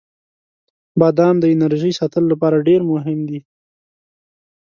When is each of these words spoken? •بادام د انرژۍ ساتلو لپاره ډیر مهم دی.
•بادام 0.99 1.35
د 1.39 1.45
انرژۍ 1.53 1.91
ساتلو 1.99 2.27
لپاره 2.33 2.65
ډیر 2.67 2.81
مهم 2.91 3.19
دی. 3.29 3.39